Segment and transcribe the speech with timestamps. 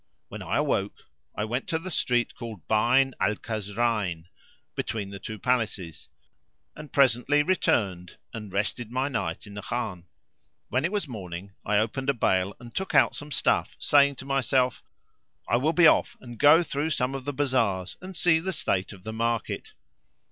[0.29, 1.03] When I awoke
[1.35, 8.51] I went to the street called "Bayn al Kasrayn"—Between the two Palaces—and presently returned and
[8.51, 10.07] rested my night in the Khan.
[10.69, 14.25] When it was morning I opened a bale and took out some stuff saying to
[14.25, 14.81] myself,
[15.47, 18.93] "I will be off and go through some of the bazars and see the state
[18.93, 19.73] of the market."